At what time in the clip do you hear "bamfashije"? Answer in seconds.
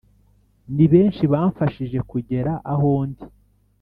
1.33-1.99